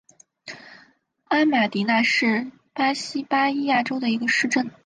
[1.25, 4.71] 阿马迪纳是巴西巴伊亚州的一个市镇。